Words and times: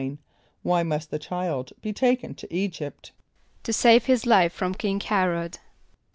= 0.35 0.63
Why 0.63 0.81
must 0.81 1.11
the 1.11 1.19
child 1.19 1.73
be 1.79 1.93
taken 1.93 2.33
to 2.33 2.47
[=E]´[.g][)y]pt? 2.47 3.11
=To 3.61 3.71
save 3.71 4.05
his 4.05 4.25
life 4.25 4.51
from 4.51 4.73
King 4.73 4.99
H[)e]r´od. 4.99 5.59